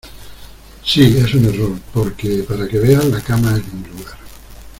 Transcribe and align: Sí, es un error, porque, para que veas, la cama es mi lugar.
Sí, 0.83 1.15
es 1.19 1.31
un 1.35 1.45
error, 1.45 1.77
porque, 1.93 2.39
para 2.41 2.67
que 2.67 2.79
veas, 2.79 3.05
la 3.05 3.21
cama 3.21 3.55
es 3.55 3.71
mi 3.71 3.83
lugar. 3.87 4.17